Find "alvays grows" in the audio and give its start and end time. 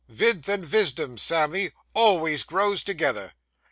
1.95-2.81